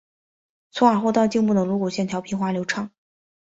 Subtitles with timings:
[0.71, 2.89] 从耳后到颈部的颅骨线条平滑流畅。